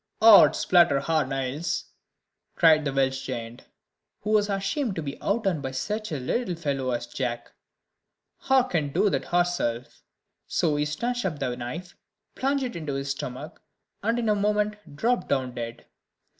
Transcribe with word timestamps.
"Ods 0.19 0.57
splutter 0.57 0.99
hur 1.01 1.27
nails," 1.27 1.91
cried 2.55 2.85
the 2.85 2.91
Welsh 2.91 3.23
giant, 3.23 3.65
who 4.21 4.31
was 4.31 4.49
ashamed 4.49 4.95
to 4.95 5.03
be 5.03 5.21
outdone 5.21 5.61
by 5.61 5.69
such 5.69 6.11
a 6.11 6.17
little 6.19 6.55
fellow 6.55 6.89
as 6.89 7.05
Jack; 7.05 7.51
"hur 8.39 8.63
can 8.63 8.91
do 8.91 9.11
that 9.11 9.25
hurself." 9.25 10.01
So 10.47 10.75
he 10.77 10.85
snatched 10.85 11.23
up 11.23 11.37
the 11.37 11.55
knife, 11.55 11.95
plunged 12.33 12.63
it 12.63 12.75
into 12.75 12.95
his 12.95 13.11
stomach, 13.11 13.61
and 14.01 14.17
in 14.17 14.27
a 14.27 14.33
moment 14.33 14.95
dropped 14.95 15.27
down 15.29 15.53
dead. 15.53 15.85